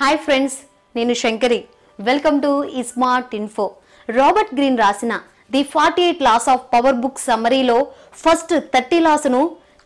[0.00, 0.56] Hi friends
[0.96, 1.58] నేను Shankari.
[2.08, 3.64] Welcome to ఈ smart info
[4.08, 5.14] Robert green రాసిన
[5.54, 7.78] the forty eight laws of power book సమ్మరీలో
[8.20, 9.40] first thirty లాస్ను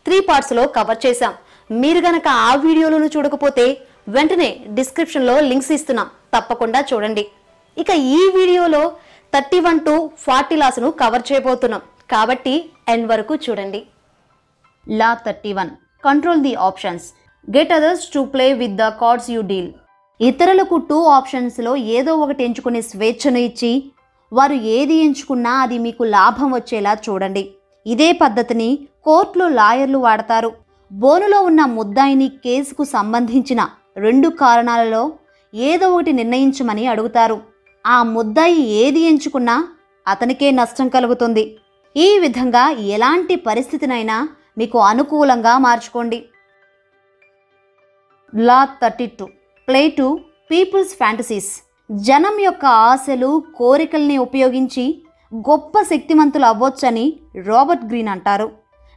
[0.05, 1.33] three పార్ట్స్లో cover చేశాం.
[1.69, 3.65] మీరు గనక ఆ వీడియోలను చూడకపోతే
[4.17, 6.09] వెంటనే డిస్క్రిప్షన్లో లింక్స్ ఇస్తున్నాం.
[6.35, 7.25] తప్పకుండా చూడండి.
[7.77, 7.89] ఇక
[8.19, 8.83] ఈ వీడియోలో
[9.35, 9.95] థర్టీ వన్ టు
[10.25, 11.83] ఫార్టీ లాస్ను కవర్ చేయబోతున్నాం.
[12.15, 12.55] కాబట్టి
[12.93, 13.81] ఎండ్ వరకు చూడండి.
[14.99, 15.71] Law thirty one
[16.09, 17.07] control the options
[17.47, 19.71] get others to play with the cards you deal
[20.19, 23.71] ఇతరులకు టూ ఆప్షన్స్లో ఏదో ఒకటి ఎంచుకునే స్వేచ్ఛను ఇచ్చి
[24.33, 27.43] వారు ఏది ఎంచుకున్నా అది మీకు లాభం వచ్చేలా చూడండి.
[27.85, 28.69] ఇదే పద్ధతిని
[29.03, 30.51] కోర్టులో లాయర్లు వాడతారు.
[30.91, 33.61] బోనులో ఉన్న ముద్దాయిని కేసుకు సంబంధించిన
[33.97, 35.03] రెండు కారణాలలో
[35.53, 37.41] ఏదో ఒకటి నిర్ణయించమని అడుగుతారు.
[37.87, 39.67] ఆ ముద్దాయి ఏది ఎంచుకున్నా
[40.07, 41.57] అతనికే నష్టం కలుగుతుంది.
[41.95, 46.25] ఈ విధంగా ఎలాంటి పరిస్థితినైనా మీకు అనుకూలంగా మార్చుకోండి.
[48.35, 49.25] Law thirty two
[49.67, 50.19] play to
[50.51, 51.51] people's fantasies.
[51.91, 55.03] జనం యొక్క ఆశలు కోరికల్ని ఉపయోగించి
[55.35, 57.13] గొప్ప శక్తిమంతులు అవ్వొచ్చని
[57.45, 58.51] రాబర్ట్ గ్రీన్ అంటారు.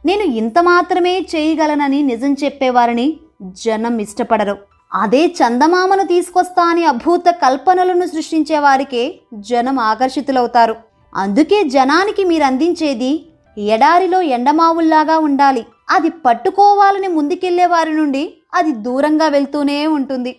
[0.05, 3.17] నేను ఇంత మాత్రమే చేయగలనని నిజం చెప్పేవారిని
[3.65, 4.57] జనం ఇష్టపడరు.
[4.93, 10.75] అదే చందమామను తీసుకొస్తా అని అభూత కల్పనలను సృష్టించే వారికే జనం ఆకర్షితులవుతారు.
[11.15, 13.25] అందుకే జనానికి మీరు అందించేది
[13.57, 15.65] ఎడారిలో ఎండమావుల్లాగా ఉండాలి.
[15.89, 20.35] అది పట్టుకోవాలని ముందుకెళ్ళే వారి నుండి అది దూరంగా వెళ్తూనే ఉంటుంది.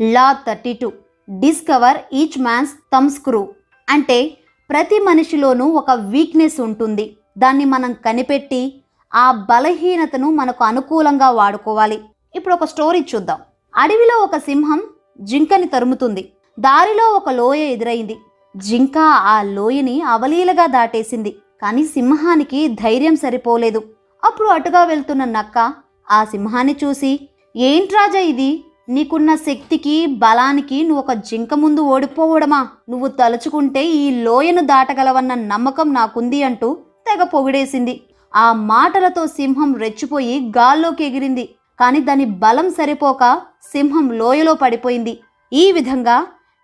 [0.00, 0.92] Law thirty two.
[1.30, 2.72] Discover each man's
[3.10, 3.48] thumbscrew
[3.88, 4.36] అంటే
[4.70, 7.16] ప్రతి మనిషిలోనూ ఒక వీక్నెస్ ఉంటుంది.
[7.38, 8.82] దాన్ని మనం కనిపెట్టి
[9.14, 12.00] ఆ బలహీనతను మనకు అనుకూలంగా వాడుకోవాలి.
[12.34, 13.40] ఇప్పుడు ఒక స్టోరీ చూద్దాం.
[13.76, 14.82] అడవిలో ఒక సింహం
[15.20, 16.32] జింకని తరుముతుంది.
[16.60, 18.16] దారిలో ఒక లోయ ఎదురైంది.
[18.56, 21.30] జింక ఆ లోయని అవలీలగా దాటేసింది.
[21.62, 23.82] కానీ సింహానికి ధైర్యం సరిపోలేదు.
[24.24, 25.72] అప్పుడు అటుగా వెళ్తున్న నక్క
[26.10, 28.64] ఆ సింహాన్ని చూసి ఏంట్రాజా ఇది?
[28.88, 32.60] నీకున్న శక్తికి బలానికి నువ్వు ఒక జింక ముందు ఓడిపోవడమా?
[32.90, 36.68] నువ్వు తలుచుకుంటే ఈ లోయను దాటగలవన్న నమ్మకం నాకుంది అంటూ
[37.06, 37.94] తెగ పొగిడేసింది.
[38.34, 41.44] ఆ మాటలతో సింహం రెచ్చిపోయి గాల్లోకి ఎగిరింది.
[41.80, 43.24] కానీ దాని బలం సరిపోక
[43.72, 45.14] సింహం లోయలో పడిపోయింది.
[45.52, 46.16] ఈ విధంగా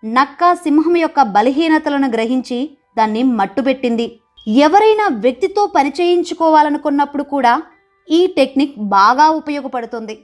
[0.03, 2.59] నక్క సింహం యొక్క బలహీనతలను గ్రహించి
[2.97, 4.07] దాన్ని మట్టుబెట్టింది.
[4.47, 7.53] ఎవరైనా వ్యక్తితో పని చేయించుకోవాలనుకున్నప్పుడు కూడా
[8.07, 10.15] ఈ టెక్నిక్ బాగా ఉపయోగపడుతుంది.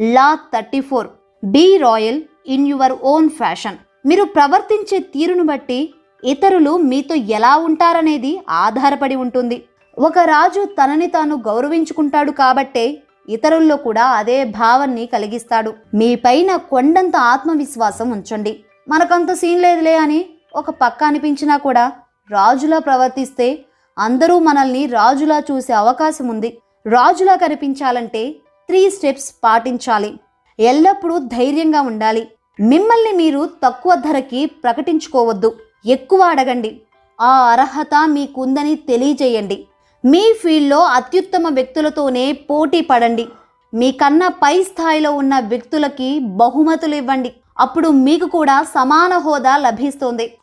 [0.00, 1.06] Law thirty four.
[1.44, 3.76] Be royal in your own fashion.
[4.06, 5.94] మీరు ప్రవర్తించే తీరును బట్టి
[6.24, 9.64] ఇతరులు మీతో ఎలా ఉంటారనేది ఆధారపడి ఉంటుంది.
[9.98, 15.74] ఒక రాజు తనని తాను గౌరవించుకుంటాడు కాబట్టే ఇతరుల్లో కూడా అదే భావాన్ని కలిగిస్తాడు.
[15.94, 18.64] మీ పైన కొండంత ఆత్మవిశ్వాసం ఉంచండి.
[18.88, 20.26] మనకంత సీన్ లేదులే అని
[20.56, 21.92] ఒక పక్క అనిపించినా కూడా
[22.30, 23.64] రాజులా ప్రవర్తిస్తే
[23.98, 26.58] అందరూ మనల్ని రాజులా చూసే అవకాశం ఉంది.
[26.86, 28.36] రాజులా కనిపించాలంటే
[28.68, 30.20] త్రీ స్టెప్స్ పాటించాలి.
[30.58, 32.28] ఎల్లప్పుడూ ధైర్యంగా ఉండాలి.
[32.60, 35.56] మిమ్మల్ని మీరు తక్కువ ధరకి ప్రకటించుకోవద్దు.
[35.86, 36.80] ఎక్కువ అడగండి.
[37.20, 39.66] ఆ అర్హత మీకుందని తెలియజేయండి.
[40.04, 43.28] మీ ఫీల్డ్లో అత్యుత్తమ వ్యక్తులతోనే పోటీ పడండి.
[43.74, 47.32] మీకన్నా పై స్థాయిలో ఉన్న వ్యక్తులకి బహుమతులు ఇవ్వండి.
[47.58, 50.38] అప్పుడు మీకు కూడా సమాన హోదా లభిస్తుంది.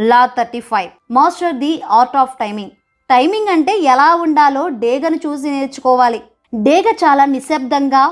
[0.00, 0.90] Law thirty five.
[1.10, 2.70] Master the art of timing.
[3.10, 6.22] Timing అంటే ఎలా ఉండాలో డేగను చూసి నేర్చుకోవాలి.
[6.52, 8.02] డేగ చాలా నిశ్శబ్దంగా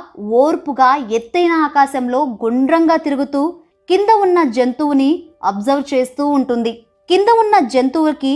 [0.41, 0.89] ఓర్పుగా
[1.19, 3.43] ఎత్తైన ఆకాశంలో గుండ్రంగా తిరుగుతూ
[3.89, 5.09] కింద ఉన్న జంతువుని
[5.51, 6.73] అబ్జర్వ్ చేస్తూ ఉంటుంది.
[7.11, 8.35] కింద ఉన్న జంతువుకి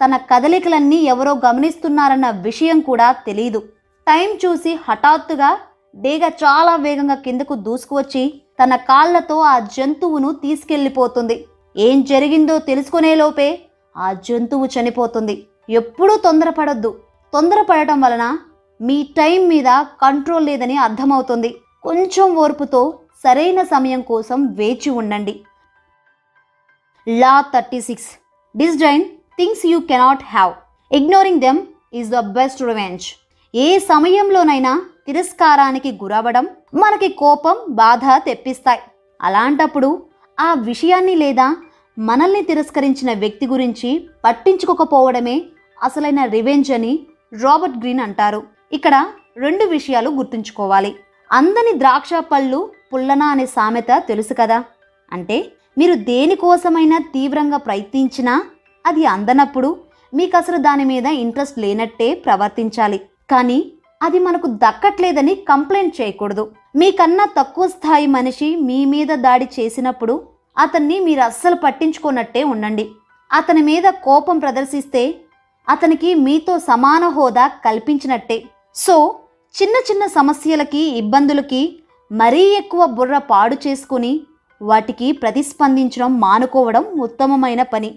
[0.00, 3.60] తన కదలికలన్నీ ఎవరో గమనిస్తున్నారన్న విషయం కూడా తెలియదు
[4.06, 5.50] టైం చూసి హఠాత్తుగా
[5.96, 8.24] డేగ చాలా వేగంగా కిందకు దూసుకువచ్చి
[8.60, 11.36] తన కాళ్ళతో ఆ జంతువును తీసుకెళ్ళిపోతుంది
[11.76, 13.48] ఏం జరిగిందో తెలుసుకునేలోపే
[13.94, 15.34] ఆ జంతువు చనిపోతుంది.
[15.70, 16.90] ఎప్పుడూ తొందరపడొద్దు.
[17.32, 18.24] తొందరపడటం వలన
[18.80, 19.68] మీ టైం మీద
[20.02, 21.50] కంట్రోల్ లేదని అర్థమవుతుంది.
[21.82, 25.34] కొంచెం ఓర్పుతో సరైన సమయం కోసం వేచి ఉండండి.
[27.08, 28.10] Law thirty six.
[28.54, 29.04] Disdain
[29.38, 30.52] things you cannot have.
[30.92, 31.60] Ignoring them
[31.94, 33.06] is the best revenge.
[33.54, 34.72] ఏ సమయంలోనైనా
[35.06, 38.80] తిరస్కారానికి గురవడం మనకి కోపం బాధ తెప్పిస్తాయి.
[39.22, 39.90] అలాంటప్పుడు
[40.40, 41.56] ఆ విషయాన్ని లేదా
[41.98, 45.36] మనల్ని తిరస్కరించిన వ్యక్తి గురించి పట్టించుకోకపోవడమే
[45.82, 46.92] అసలైన రివెంజ్ అని
[47.42, 48.57] రాబర్ట్ గ్రీన్ అంటారు.
[48.72, 49.06] ఇక్కడ
[49.36, 50.94] రెండు విషయాలు గుర్తుంచుకోవాలి.
[51.32, 54.64] అందని ద్రాక్ష పళ్ళు పుల్లన అనే సామెత తెలుసు కదా.
[55.12, 58.44] అంటే మీరు దేనికోసమైనా తీవ్రంగా ప్రయత్నించినా
[58.86, 59.76] అది అందనప్పుడు
[60.14, 62.98] మీకు అసలు దాని మీద ఇంట్రెస్ట్ లేనట్టే ప్రవర్తించాలి.
[63.30, 63.72] కానీ
[64.02, 66.50] అది మనకు దక్కట్లేదని కంప్లైంట్ చేయకూడదు.
[66.76, 70.26] మీకన్నా తక్కువ స్థాయి మనిషి మీ మీద దాడి చేసినప్పుడు
[70.58, 72.88] అతన్ని మీరు అస్సలు పట్టించుకోనట్టే ఉండండి.
[73.32, 75.14] అతని మీద కోపం ప్రదర్శిస్తే
[75.68, 78.44] అతనికి మీతో సమాన హోదా కల్పించినట్టే.
[78.84, 78.94] సో
[79.54, 81.82] చిన్న చిన్న సమస్యలకి ఇబ్బందులకి
[82.12, 84.20] మరీ ఎక్కువ బుర్ర పాడు చేసుకుని
[84.62, 87.90] వాటికి ప్రతిస్పందించడం మానుకోవడం ఉత్తమమైన పని.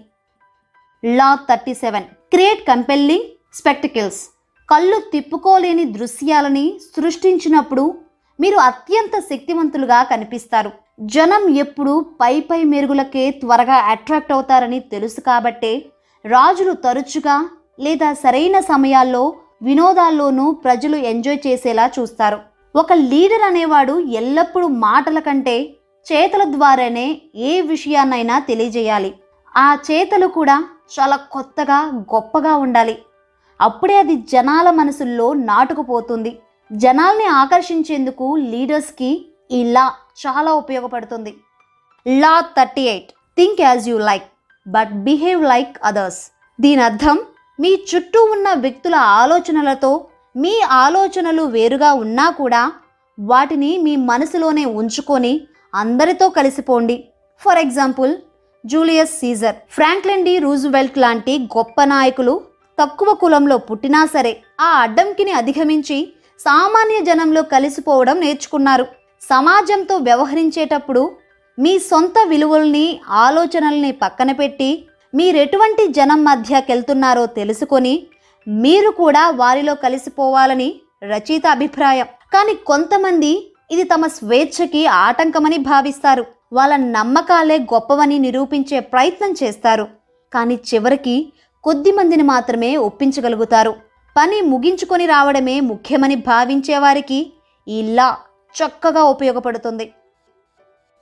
[1.04, 2.04] Law thirty seven.
[2.32, 4.20] Create compelling spectacles.
[4.70, 7.94] కళ్ళు తిప్పుకోలేని దృశ్యాలని సృష్టించినప్పుడు
[8.40, 10.70] మీరు అత్యంత శక్తివంతులుగా కనిపిస్తారు.
[11.00, 15.72] జనం ఎప్పుడు పై పై మెరుగులకే త్వరగా అట్రాక్ట్ అవుతారని తెలుసు కాబట్టే
[16.24, 17.36] రాజులు తరచుగా
[17.80, 19.24] లేదా సరైన సమయాల్లో
[19.62, 22.38] వినోదాల్లోనూ ప్రజలు ఎంజాయ్ చేసేలా చూస్తారు.
[22.74, 25.56] ఒక లీడర్ అనేవాడు ఎల్లప్పుడూ మాటల కంటే
[26.06, 27.06] చేతల ద్వారానే
[27.36, 29.10] ఏ విషయాన్నైనా తెలియజేయాలి.
[29.56, 30.56] ఆ చేతలు కూడా
[30.94, 31.78] చాలా కొత్తగా
[32.14, 32.96] గొప్పగా ఉండాలి.
[33.60, 36.32] అప్పుడే అది జనాల మనసుల్లో నాటుకుపోతుంది.
[36.70, 39.10] జనాల్ని ఆకర్షించేందుకు లీడర్స్కి
[39.50, 39.86] ఈ లా
[40.22, 41.32] చాలా ఉపయోగపడుతుంది.
[42.06, 44.26] Law thirty eight think as you like
[44.66, 46.22] but behave like others.
[46.60, 47.18] దీని అర్థం
[47.62, 49.90] మీ చుట్టూ ఉన్న వ్యక్తుల ఆలోచనలతో
[50.36, 52.62] మీ ఆలోచనలు వేరుగా ఉన్నా కూడా
[53.18, 55.32] వాటిని మీ మనసులోనే ఉంచుకొని
[55.74, 56.96] అందరితో కలిసిపోండి.
[57.42, 58.12] For example
[58.64, 62.34] Julius Caesar Franklin D Roosevelt లాంటి గొప్ప నాయకులు
[62.78, 65.98] తక్కువ కులంలో పుట్టినా సరే ఆ అడ్డంకిని అధిగమించి
[66.40, 68.86] సామాన్య జనంలో కలిసిపోవడం నేర్చుకున్నారు.
[69.22, 71.02] సమాజంతో వ్యవహరించేటప్పుడు
[71.58, 72.86] మీ సొంత విలువల్ని
[73.24, 74.70] ఆలోచనల్ని పక్కన పెట్టి
[75.14, 78.06] మీరెటువంటి జనం మధ్యకెళ్తున్నారో తెలుసుకొని
[78.48, 82.06] మీరు కూడా వారిలో కలిసిపోవాలని రచయిత అభిప్రాయం.
[82.32, 86.24] కానీ కొంతమంది ఇది తమ స్వేచ్ఛకి ఆటంకమని భావిస్తారు.
[86.52, 89.88] వాళ్ళ నమ్మకాలే గొప్పవని నిరూపించే ప్రయత్నం చేస్తారు.
[90.32, 91.32] కానీ చివరికి
[91.64, 93.74] కొద్దిమందిని మాత్రమే ఒప్పించగలుగుతారు.
[94.16, 97.32] పని ముగించుకొని రావడమే ముఖ్యమని భావించేవారికి
[97.68, 98.16] ఈ లా
[98.54, 99.92] చక్కగా ఉపయోగపడుతుంది.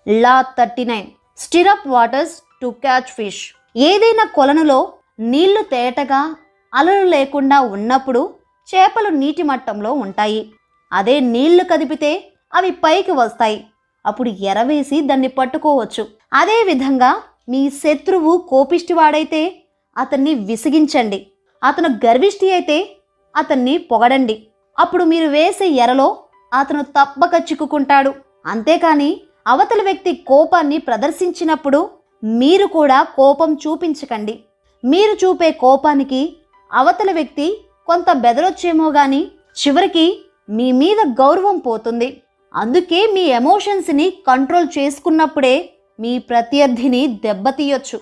[0.09, 1.07] Law thirty nine.
[1.39, 3.43] Stir up waters to catch fish.
[3.77, 6.35] ఏదైనా కొలనులో నీళ్ళు తేటగా
[6.75, 8.31] అలలు లేకుండా ఉన్నప్పుడు
[8.75, 10.51] చేపలు నీటి మట్టంలో ఉంటాయి.
[10.93, 13.67] అదే నీళ్ళు కదిపితే అవి పైకి వస్తాయి.
[14.07, 16.07] అప్పుడు ఎరవేసి దాన్ని పట్టుకోవచ్చు.
[16.33, 19.63] అదే విధంగా మీ శత్రువు కోపిష్టివాడైతే
[19.99, 21.27] అతన్ని విసిగించండి.
[21.65, 22.97] అతను గర్విష్టి అయితే
[23.37, 24.47] అతన్ని పొగడండి.
[24.79, 26.17] అప్పుడు మీరు వేసే ఎరలో
[26.55, 28.15] అతను తప్పక చిక్కుకుంటాడు.
[28.47, 34.41] అంతేకాని అవతలి వ్యక్తి కోపాన్ని ప్రదర్శించినప్పుడు మీరు కూడా కోపం చూపించకండి.
[34.85, 36.37] మీరు చూపే కోపానికి
[36.73, 39.29] అవతల వ్యక్తి కొంత బెదరొచ్చేమో గాని
[39.61, 42.23] చివరికి మీ మీద గౌరవం పోతుంది.
[42.55, 45.71] అందుకే మీ ఎమోషన్స్ని కంట్రోల్ చేసుకున్నప్పుడే
[46.01, 48.01] మీ ప్రత్యర్థిని దెబ్బతీయొచ్చు.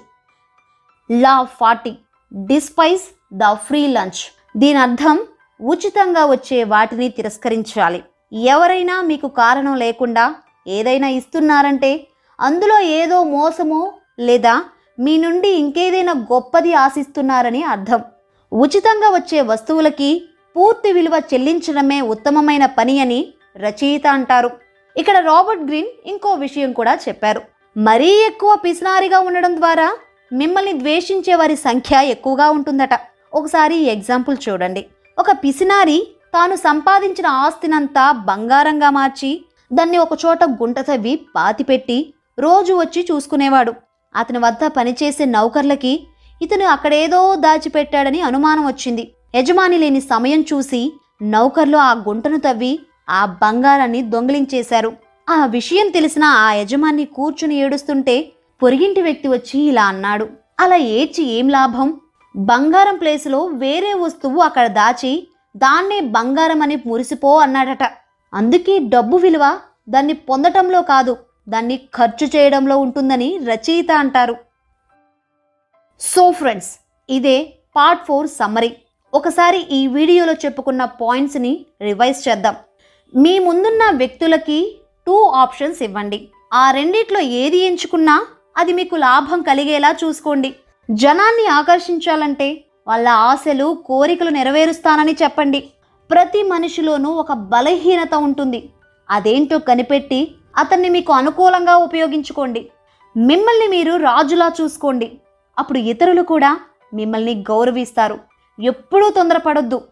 [1.11, 1.93] Law forty
[2.35, 4.23] despise the free lunch.
[4.57, 5.27] దీని అర్థం
[5.63, 8.05] ఉచితంగా వచ్చే వాటిని తిరస్కరించాలి.
[8.35, 10.35] ఎవరైనా మీకు కారణం లేకుండా
[10.67, 12.07] ఏదైనా ఇస్తున్నారంటే
[12.41, 14.65] అందులో ఏదో మోసమో లేదా
[15.01, 18.01] మీ నుండి ఇంకేదైనా గొప్పది ఆశిస్తున్నారని అర్థం.
[18.53, 20.11] ఉచితంగా వచ్చే వస్తువులకి
[20.57, 23.21] పూర్తి విలువ చెల్లించడమే ఉత్తమమైన పని అని
[23.57, 24.51] రచయిత అంటారు.
[24.97, 27.41] ఇక్కడ రాబర్ట్ గ్రీన్ ఇంకో విషయం కూడా చెప్పారు.
[27.77, 29.89] మరీ ఎక్కువ పిసినారిగా ఉండడం ద్వారా
[30.33, 32.95] మిమ్మల్ని ద్వేషించే వారి సంఖ్య ఎక్కువగా ఉంటుందట.
[33.35, 34.87] ఒకసారి ఎగ్జాంపుల్ చూడండి.
[35.19, 35.99] ఒక పిసినారి
[36.35, 43.73] తాను సంపాదించిన ఆస్తినంతా బంగారంగా మార్చి దాన్ని ఒకచోట గుంట తవ్వి పాతిపెట్టి రోజు వచ్చి చూసుకునేవాడు.
[44.17, 46.07] అతని వద్ద పనిచేసే నౌకర్లకి
[46.43, 49.13] ఇతను అక్కడేదో దాచిపెట్టాడని అనుమానం వచ్చింది.
[49.35, 52.79] యజమాని లేని సమయం చూసి నౌకర్లు ఆ గుంటను తవ్వి
[53.11, 54.93] ఆ బంగారాన్ని దొంగిలించేశారు.
[55.31, 60.29] ఆ విషయం తెలిసిన ఆ యజమాని కూర్చుని ఏడుస్తుంటే పొరిగింటి వ్యక్తి వచ్చి ఇలా అన్నాడు.
[60.61, 62.01] అలా ఏడ్చి ఏం లాభం?
[62.37, 67.91] బంగారం ప్లేసులో వేరే వస్తువు అక్కడ దాచి దాన్నే బంగారం అని మురిసిపో అన్నాడట.
[68.35, 71.17] అందుకే డబ్బు విలువ దాన్ని పొందటంలో కాదు.
[71.49, 74.37] దాన్ని ఖర్చు చేయడంలో ఉంటుందని రచయిత అంటారు.
[76.01, 76.71] సో ఫ్రెండ్స్
[77.11, 78.77] ఇదే పార్ట్ ఫోర్ సమ్మరీ
[79.15, 82.57] ఒకసారి ఈ వీడియోలో చెప్పుకున్న పాయింట్స్ని రివైజ్ చేద్దాం.
[83.15, 86.29] మీ ముందున్న వ్యక్తులకి టూ ఆప్షన్స్ ఇవ్వండి.
[86.53, 88.27] ఆ రెండిట్లో ఏది ఎంచుకున్నా
[88.57, 90.55] అది మీకు లాభం కలిగేలా చూసుకోండి.
[90.91, 95.61] జనాన్ని ఆకర్షించాలంటే వాళ్ళ ఆశలు కోరికలు నెరవేరుస్తానని చెప్పండి.
[96.11, 98.71] ప్రతి మనిషిలోనూ ఒక బలహీనత ఉంటుంది.
[99.11, 100.21] అదేంటో కనిపెట్టి
[100.59, 102.71] అతన్ని మీకు అనుకూలంగా ఉపయోగించుకోండి.
[103.17, 105.19] మిమ్మల్ని మీరు రాజులా చూసుకోండి.
[105.59, 106.61] అప్పుడు ఇతరులు కూడా
[106.95, 108.19] మిమ్మల్ని గౌరవిస్తారు.
[108.63, 109.85] ఎప్పుడూ తొందరపడొద్దు.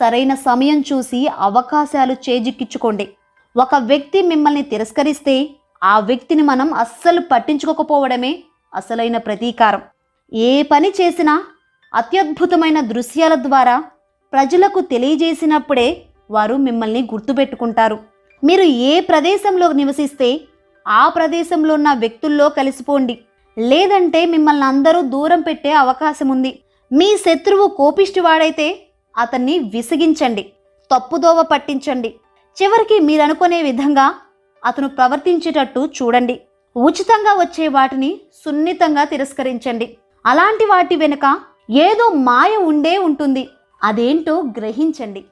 [0.00, 3.08] సరైన సమయం చూసి అవకాశాలు చేజిక్కించుకోండి.
[3.56, 5.50] ఒక వ్యక్తి మిమ్మల్ని తిరస్కరిస్తే
[5.84, 8.42] ఆ వ్యక్తిని మనం అస్సలు పట్టించుకోకపోవడమే
[8.74, 9.82] అసలైన ప్రతీకారం.
[10.32, 11.44] ఏ పని చేసినా
[11.94, 13.84] అత్యద్భుతమైన దృశ్యాల ద్వారా
[14.32, 18.09] ప్రజలకు తెలియజేసినప్పుడే వారు మిమ్మల్ని గుర్తుపెట్టుకుంటారు.
[18.44, 20.40] మీరు ఏ ప్రదేశంలో నివసిస్తే
[20.88, 23.18] ఆ ప్రదేశంలో ఉన్న వ్యక్తుల్లో కలిసిపోండి.
[23.58, 26.58] లేదంటే మిమ్మల్ని అందరూ దూరం పెట్టే అవకాశం ఉంది
[26.92, 28.86] మీ శత్రువు కోపిష్టివాడైతే
[29.18, 30.42] అతన్ని విసిగించండి.
[30.94, 32.14] తప్పుదోవ పట్టించండి.
[32.62, 34.14] చివరికి మీరు అనుకునే విధంగా
[34.64, 36.40] అతను ప్రవర్తించేటట్టు చూడండి.
[36.76, 39.96] ఉచితంగా వచ్చే వాటిని సున్నితంగా తిరస్కరించండి.
[40.26, 43.48] అలాంటి వాటి వెనుక ఏదో మాయ ఉండే ఉంటుంది.
[43.82, 45.24] అదేంటో గ్రహించండి.